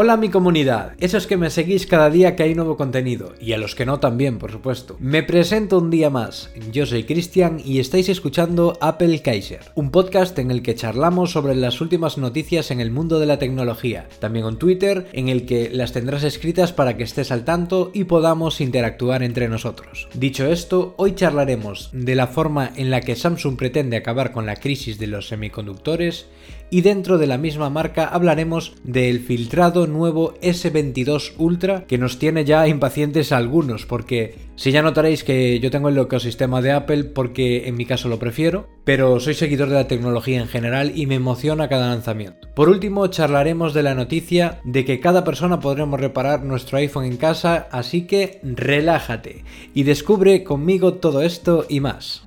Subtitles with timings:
[0.00, 3.58] Hola mi comunidad, esos que me seguís cada día que hay nuevo contenido, y a
[3.58, 4.96] los que no también, por supuesto.
[5.00, 10.38] Me presento un día más, yo soy Cristian y estáis escuchando Apple Kaiser, un podcast
[10.38, 14.44] en el que charlamos sobre las últimas noticias en el mundo de la tecnología, también
[14.44, 18.60] un Twitter en el que las tendrás escritas para que estés al tanto y podamos
[18.60, 20.06] interactuar entre nosotros.
[20.14, 24.54] Dicho esto, hoy charlaremos de la forma en la que Samsung pretende acabar con la
[24.54, 26.26] crisis de los semiconductores
[26.70, 32.44] y dentro de la misma marca hablaremos del filtrado nuevo S22 Ultra que nos tiene
[32.44, 37.68] ya impacientes algunos porque si ya notaréis que yo tengo el ecosistema de Apple porque
[37.68, 41.14] en mi caso lo prefiero, pero soy seguidor de la tecnología en general y me
[41.14, 42.48] emociona cada lanzamiento.
[42.54, 47.16] Por último, charlaremos de la noticia de que cada persona podremos reparar nuestro iPhone en
[47.16, 52.26] casa, así que relájate y descubre conmigo todo esto y más.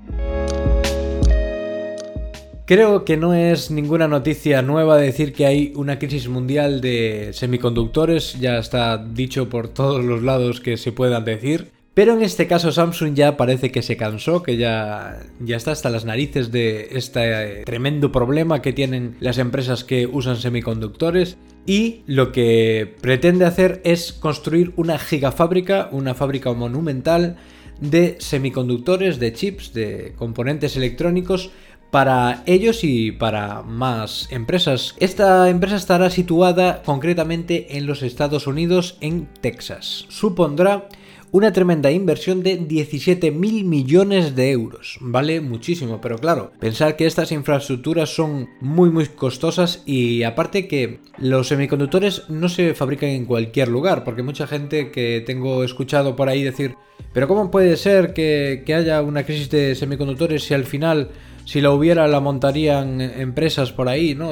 [2.71, 8.39] Creo que no es ninguna noticia nueva decir que hay una crisis mundial de semiconductores,
[8.39, 11.71] ya está dicho por todos los lados que se puedan decir.
[11.93, 15.89] Pero en este caso Samsung ya parece que se cansó, que ya, ya está hasta
[15.89, 22.31] las narices de este tremendo problema que tienen las empresas que usan semiconductores y lo
[22.31, 27.35] que pretende hacer es construir una gigafábrica, una fábrica monumental
[27.81, 31.51] de semiconductores, de chips, de componentes electrónicos
[31.91, 34.95] para ellos y para más empresas.
[34.99, 40.05] Esta empresa estará situada concretamente en los Estados Unidos, en Texas.
[40.09, 40.87] Supondrá
[41.33, 44.98] una tremenda inversión de 17 mil millones de euros.
[44.99, 50.99] Vale muchísimo, pero claro, pensar que estas infraestructuras son muy muy costosas y aparte que
[51.17, 56.27] los semiconductores no se fabrican en cualquier lugar, porque mucha gente que tengo escuchado por
[56.27, 56.76] ahí decir,
[57.13, 61.11] pero ¿cómo puede ser que, que haya una crisis de semiconductores si al final
[61.45, 64.31] si la hubiera la montarían empresas por ahí, ¿no?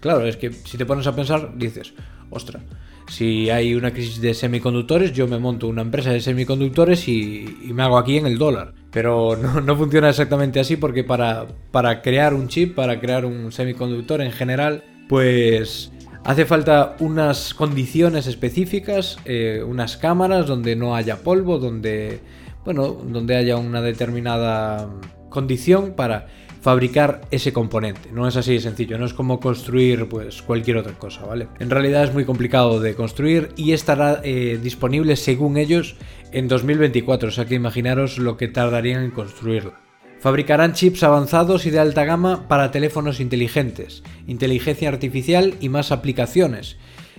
[0.00, 1.94] Claro, es que si te pones a pensar, dices,
[2.30, 2.62] ostras,
[3.08, 7.82] si hay una crisis de semiconductores, yo me monto una empresa de semiconductores y, me
[7.82, 8.72] hago aquí en el dólar.
[8.90, 14.20] Pero no, funciona exactamente así porque para, para crear un chip, para crear un semiconductor
[14.22, 15.92] en general, pues
[16.24, 22.20] hace falta unas condiciones específicas, eh, unas cámaras donde no haya polvo, donde,
[22.64, 24.88] bueno, donde haya una determinada
[25.32, 26.28] condición para
[26.62, 28.10] fabricar ese componente.
[28.12, 31.48] No es así de sencillo, no es como construir pues cualquier otra cosa, ¿vale?
[31.58, 35.96] En realidad es muy complicado de construir y estará eh, disponible según ellos
[36.30, 39.74] en 2024, o sea que imaginaros lo que tardarían en construirlo.
[40.20, 46.76] Fabricarán chips avanzados y de alta gama para teléfonos inteligentes, inteligencia artificial y más aplicaciones.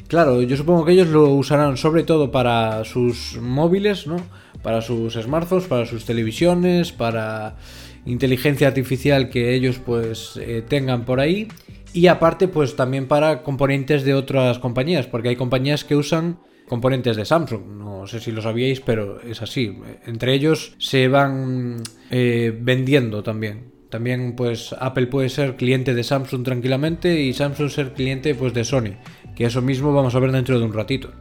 [0.07, 4.17] Claro, yo supongo que ellos lo usarán sobre todo para sus móviles, ¿no?
[4.61, 7.57] Para sus smartphones, para sus televisiones, para
[8.05, 11.47] inteligencia artificial que ellos pues eh, tengan por ahí.
[11.93, 17.15] Y aparte pues también para componentes de otras compañías porque hay compañías que usan componentes
[17.15, 17.65] de Samsung.
[17.77, 19.77] No sé si lo sabíais pero es así.
[20.05, 23.71] Entre ellos se van eh, vendiendo también.
[23.89, 28.63] También pues Apple puede ser cliente de Samsung tranquilamente y Samsung ser cliente pues de
[28.63, 28.97] Sony
[29.35, 31.11] que eso mismo vamos a ver dentro de un ratito.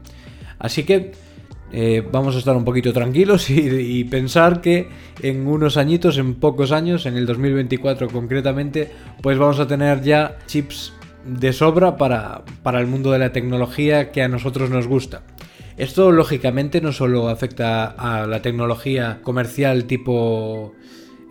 [0.59, 1.13] Así que
[1.73, 4.89] eh, vamos a estar un poquito tranquilos y, pensar que
[5.23, 8.91] en unos añitos, en pocos años, en el 2024 concretamente,
[9.23, 10.93] pues vamos a tener ya chips
[11.25, 15.23] de sobra para, para el mundo de la tecnología que a nosotros nos gusta.
[15.79, 20.75] Esto lógicamente no solo afecta a la tecnología comercial tipo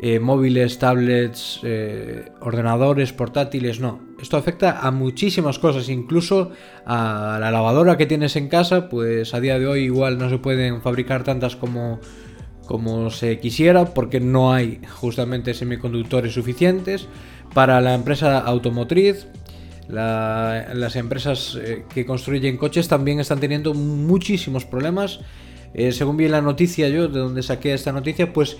[0.04, 4.00] eh, móviles, tablets, eh, ordenadores, portátiles, no.
[4.20, 6.52] Esto afecta a muchísimas cosas, incluso
[6.88, 10.40] a la lavadora que tienes en casa, pues a día de hoy igual no se
[10.40, 12.00] pueden fabricar tantas como,
[12.66, 17.08] como se quisiera porque no hay justamente semiconductores suficientes.
[17.54, 19.28] Para la empresa automotriz,
[19.88, 25.20] las empresas eh, que construyen coches también están teniendo muchísimos problemas.
[25.92, 28.58] según vi la noticia yo, de donde saqué esta noticia, pues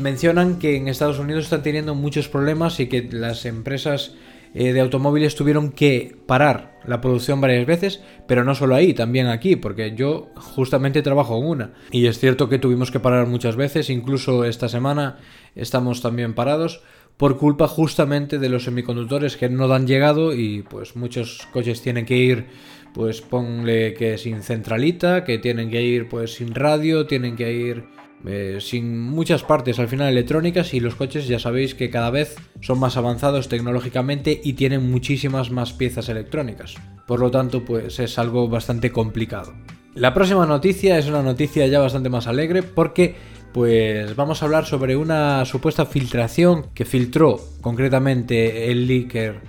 [0.00, 4.14] mencionan que en Estados Unidos están teniendo muchos problemas y que las empresas
[4.54, 9.26] eh, de automóviles tuvieron que parar la producción varias veces, pero no solo ahí, también
[9.26, 11.74] aquí, porque yo justamente trabajo en una.
[11.90, 15.18] Y es cierto que tuvimos que parar muchas veces, incluso esta semana
[15.54, 16.82] estamos también parados
[17.18, 22.06] por culpa justamente de los semiconductores que no han llegado y pues muchos coches tienen
[22.06, 22.46] que ir
[22.94, 27.84] pues ponle que sin centralita, que tienen que ir pues sin radio, tienen que ir
[28.26, 32.36] eh, sin muchas partes al final electrónicas y los coches ya sabéis que cada vez
[32.60, 36.74] son más avanzados tecnológicamente y tienen muchísimas más piezas electrónicas.
[37.06, 39.54] Por lo tanto, pues es algo bastante complicado.
[39.94, 43.14] La próxima noticia es una noticia ya bastante más alegre porque
[43.52, 49.40] pues vamos a hablar sobre una supuesta filtración que filtró concretamente el leaker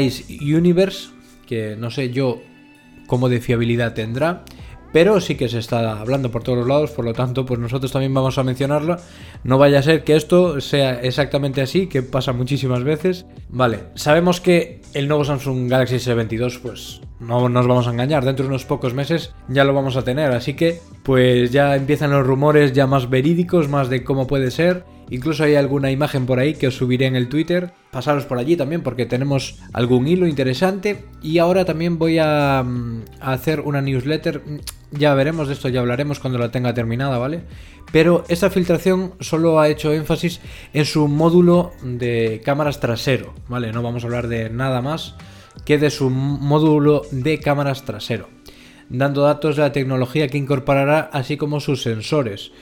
[0.00, 1.10] Ice Universe,
[1.46, 2.40] que no sé yo
[3.06, 4.44] cómo de fiabilidad tendrá
[4.92, 7.92] pero sí que se está hablando por todos los lados, por lo tanto, pues nosotros
[7.92, 8.96] también vamos a mencionarlo.
[9.44, 13.26] No vaya a ser que esto sea exactamente así, que pasa muchísimas veces.
[13.48, 18.44] Vale, sabemos que el nuevo Samsung Galaxy S22, pues no nos vamos a engañar, dentro
[18.44, 22.26] de unos pocos meses ya lo vamos a tener, así que pues ya empiezan los
[22.26, 24.84] rumores ya más verídicos, más de cómo puede ser.
[25.10, 27.72] Incluso hay alguna imagen por ahí que os subiré en el Twitter.
[27.90, 31.06] Pasaros por allí también porque tenemos algún hilo interesante.
[31.22, 34.42] Y ahora también voy a, mm, a hacer una newsletter
[34.90, 37.42] ya veremos de esto, ya hablaremos cuando la tenga terminada, ¿vale?
[37.92, 40.40] Pero esta filtración solo ha hecho énfasis
[40.72, 43.72] en su módulo de cámaras trasero, ¿vale?
[43.72, 45.14] No vamos a hablar de nada más
[45.64, 48.28] que de su módulo de cámaras trasero,
[48.88, 52.52] dando datos de la tecnología que incorporará, así como sus sensores.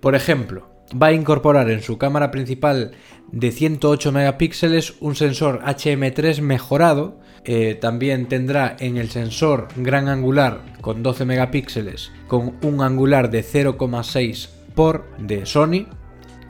[0.00, 0.68] Por ejemplo,
[1.00, 2.92] va a incorporar en su cámara principal
[3.30, 7.20] de 108 megapíxeles un sensor HM3 mejorado.
[7.44, 13.44] Eh, también tendrá en el sensor gran angular con 12 megapíxeles con un angular de
[13.44, 15.86] 0,6 por de Sony,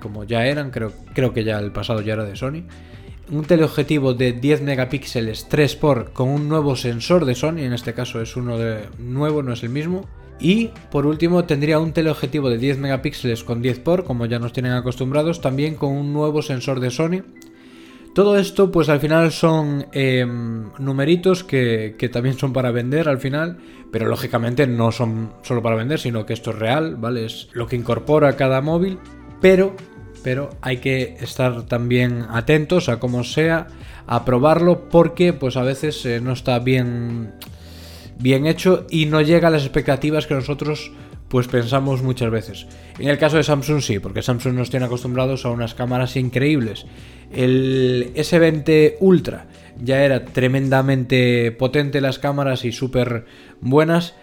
[0.01, 2.65] como ya eran, creo, creo que ya el pasado ya era de Sony.
[3.31, 7.95] Un teleobjetivo de 10 megapíxeles 3 por con un nuevo sensor de Sony, en este
[7.95, 10.07] caso es uno de nuevo, no es el mismo
[10.43, 14.53] y por último tendría un teleobjetivo de 10 megapíxeles con 10 por, como ya nos
[14.53, 17.23] tienen acostumbrados, también con un nuevo sensor de Sony.
[18.15, 23.59] Todo esto pues al final son em, numeritos que, también son para vender al final,
[23.91, 27.25] pero lógicamente no son solo para vender, sino que esto es real, ¿vale?
[27.25, 28.99] Es lo que incorpora cada móvil,
[29.41, 29.75] pero,
[30.23, 33.69] pero hay que estar también atentos a cómo sea,
[34.07, 37.33] a probarlo, porque pues a veces eh, no está bien
[38.19, 40.93] bien hecho y no llega a las expectativas que nosotros
[41.33, 42.67] pues pensamos muchas veces.
[42.99, 46.85] En el caso de Samsung sí, porque Samsung nos tiene acostumbrados a unas cámaras increíbles.
[47.35, 49.47] El S20 Ultra
[49.83, 53.25] ya era tremendamente potente las cámaras y súper
[53.63, 54.15] buenas,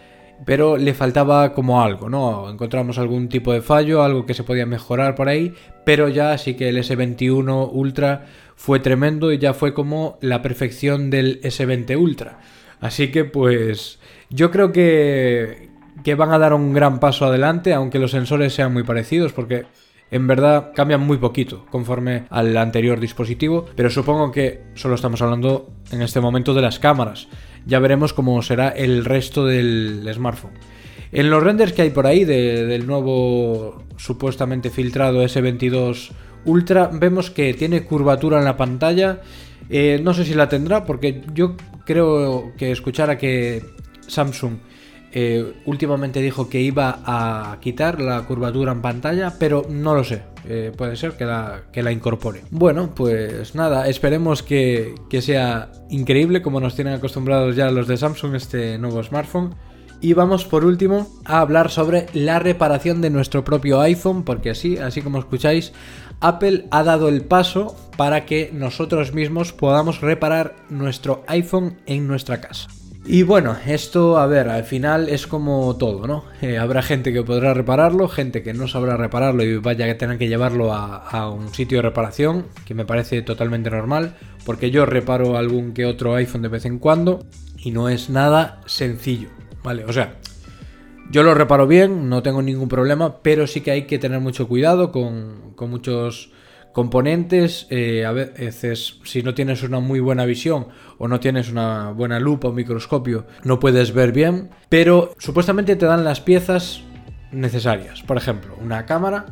[0.45, 2.47] pero le faltaba como algo, ¿no?
[2.47, 5.55] Encontramos algún tipo de fallo, algo que se podía mejorar por ahí,
[5.85, 11.09] pero ya sí que el S21 Ultra fue tremendo y ya fue como la perfección
[11.09, 12.39] del S20 Ultra.
[12.79, 13.97] Así que pues
[14.29, 15.69] yo creo que,
[16.03, 19.65] que van a dar un gran paso adelante, aunque los sensores sean muy parecidos, porque
[20.11, 25.69] en verdad cambian muy poquito conforme al anterior dispositivo, pero supongo que solo estamos hablando
[25.91, 27.27] en este momento de las cámaras.
[27.65, 30.53] Ya veremos cómo será el resto del smartphone.
[31.11, 36.11] En los renders que hay por ahí del nuevo supuestamente filtrado S22
[36.45, 39.21] Ultra, vemos que tiene curvatura en la pantalla.
[39.69, 41.55] Eh, no sé si la tendrá porque yo
[41.85, 43.63] creo que escuchara que
[44.07, 44.57] Samsung
[45.11, 50.23] eh, últimamente dijo que iba a quitar la curvatura en pantalla, pero no lo sé.
[50.47, 52.43] Eh, puede ser que la, incorpore.
[52.51, 57.97] Bueno, pues nada, esperemos que, que sea increíble como nos tienen acostumbrados ya los de
[57.97, 59.55] Samsung este nuevo smartphone.
[60.01, 64.77] Y vamos por último a hablar sobre la reparación de nuestro propio iPhone, porque así,
[64.77, 65.73] así como escucháis,
[66.21, 72.39] Apple ha dado el paso para que nosotros mismos podamos reparar nuestro iPhone en nuestra
[72.39, 72.69] casa.
[73.05, 76.25] Y bueno, esto, a ver, al final es como todo, ¿no?
[76.41, 80.17] Eh, habrá gente que podrá repararlo, gente que no sabrá repararlo y vaya a tener
[80.17, 84.15] que llevarlo a, a, un sitio de reparación, que me parece totalmente normal,
[84.45, 87.25] porque yo reparo algún que otro iPhone de vez en cuando
[87.57, 89.29] y no es nada sencillo,
[89.63, 89.85] ¿vale?
[89.85, 90.19] O sea,
[91.11, 94.47] yo lo reparo bien, no tengo ningún problema, pero sí que hay que tener mucho
[94.47, 96.31] cuidado con, muchos
[96.79, 97.67] componentes.
[97.69, 100.67] Eh, a veces, si no tienes una muy buena visión
[100.97, 104.49] o no tienes una buena lupa o microscopio, no puedes ver bien.
[104.69, 106.81] Pero supuestamente te dan las piezas
[107.33, 108.01] necesarias.
[108.03, 109.25] Por ejemplo, una cámara.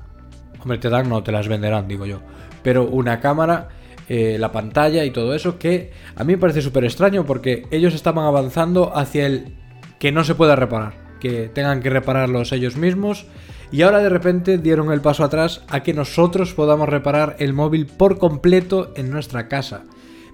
[0.59, 2.19] Hombre, te dan, no te las venderán, digo yo.
[2.63, 3.69] Pero una cámara,
[4.09, 7.93] eh, la pantalla y todo eso, que a mí me parece súper extraño porque ellos
[7.93, 9.55] estaban avanzando hacia el
[9.99, 13.25] que no se pueda reparar que tengan que repararlos ellos mismos
[13.71, 17.85] y ahora de repente dieron el paso atrás a que nosotros podamos reparar el móvil
[17.85, 19.83] por completo en nuestra casa.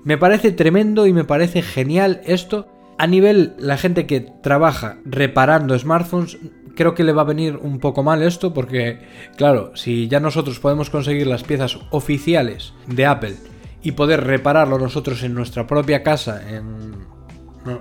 [0.03, 2.67] Me parece tremendo y me parece genial esto.
[2.97, 6.37] A nivel la gente que trabaja reparando smartphones,
[6.75, 8.99] creo que le va a venir un poco mal esto porque,
[9.37, 13.35] claro, si ya nosotros podemos conseguir las piezas oficiales de Apple
[13.81, 17.12] y poder repararlo nosotros en nuestra propia casa, en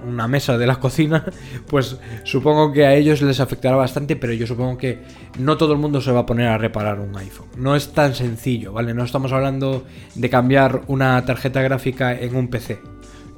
[0.07, 1.25] una mesa de la cocina,
[1.69, 5.03] pues supongo que a ellos les afectará bastante, pero yo supongo que
[5.39, 7.49] no todo el mundo se va a poner a reparar un iPhone.
[7.57, 8.95] No es tan sencillo, ¿vale?
[8.95, 9.85] No estamos hablando
[10.15, 12.81] de cambiar una tarjeta gráfica en un PC,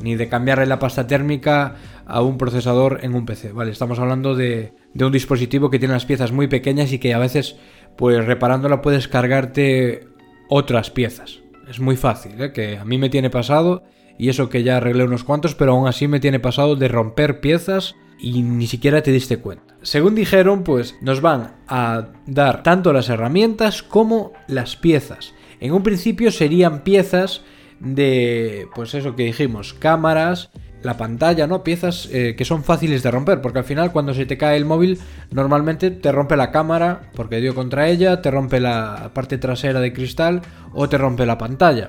[0.00, 3.70] ni de cambiarle la pasta térmica a un procesador en un PC, ¿vale?
[3.70, 7.18] Estamos hablando de, de un dispositivo que tiene las piezas muy pequeñas y que a
[7.18, 7.56] veces,
[7.96, 10.08] pues reparándola puedes cargarte
[10.48, 11.40] otras piezas.
[11.68, 12.52] Es muy fácil, ¿eh?
[12.52, 13.84] que a mí me tiene pasado
[14.18, 17.40] y eso que ya arreglé unos cuantos, pero aún así me tiene pasado de romper
[17.40, 19.76] piezas y ni siquiera te diste cuenta.
[19.82, 25.34] Según dijeron, pues nos van a dar tanto las herramientas como las piezas.
[25.60, 27.42] En un principio serían piezas
[27.80, 30.50] de, pues eso que dijimos, cámaras,
[30.82, 31.64] la pantalla, ¿no?
[31.64, 34.64] Piezas eh, que son fáciles de romper, porque al final cuando se te cae el
[34.64, 39.80] móvil normalmente te rompe la cámara porque dio contra ella, te rompe la parte trasera
[39.80, 40.42] de cristal
[40.72, 41.88] o te rompe la pantalla.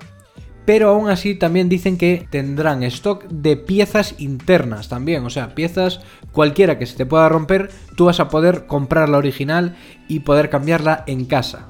[0.66, 6.02] Pero aún así también dicen que tendrán stock de piezas internas también, o sea, piezas
[6.32, 9.76] cualquiera que se te pueda romper, tú vas a poder comprar la original
[10.08, 11.68] y poder cambiarla en casa.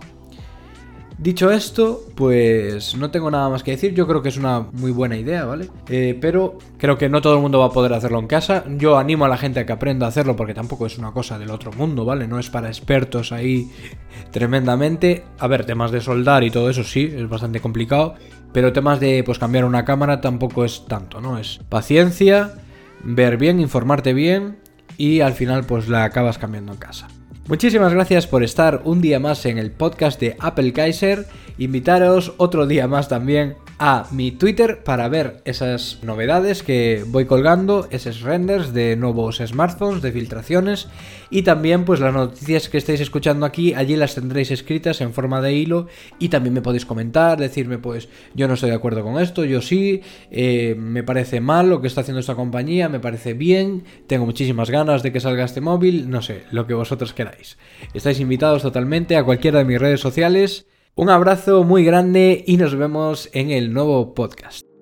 [1.17, 3.93] Dicho esto, pues no tengo nada más que decir.
[3.93, 5.69] Yo creo que es una muy buena idea, ¿vale?
[5.87, 8.65] Eh, pero creo que no todo el mundo va a poder hacerlo en casa.
[8.77, 11.39] Yo animo a la gente a que aprenda a hacerlo porque tampoco es una cosa
[11.39, 12.27] del otro mundo, ¿vale?
[12.27, 13.71] No es para expertos ahí
[14.31, 15.23] tremendamente.
[15.39, 18.15] A ver, temas de soldar y todo eso sí, es bastante complicado.
[18.55, 21.37] Pero temas de pues cambiar una cámara tampoco es tanto, ¿no?
[21.37, 22.53] Es paciencia,
[23.03, 24.59] ver bien, informarte bien
[24.97, 27.09] y al final pues la acabas cambiando en casa.
[27.49, 31.27] Muchísimas gracias por estar un día más en el podcast de Apple Kaiser.
[31.57, 37.87] Invitaros otro día más también a mi Twitter para ver esas novedades que voy colgando,
[37.91, 40.87] esos renders de nuevos smartphones, de filtraciones
[41.29, 45.41] y también pues las noticias que estáis escuchando aquí, allí las tendréis escritas en forma
[45.41, 45.87] de hilo
[46.19, 49.61] y también me podéis comentar, decirme pues yo no estoy de acuerdo con esto, yo
[49.61, 50.01] sí,
[50.31, 54.69] eh, me parece mal lo que está haciendo esta compañía, me parece bien, tengo muchísimas
[54.69, 57.57] ganas de que salga este móvil, no sé, lo que vosotros queráis.
[57.93, 60.65] Estáis invitados totalmente a cualquiera de mis redes sociales
[60.95, 64.74] un abrazo muy grande y nos vemos en el nuevo podcast.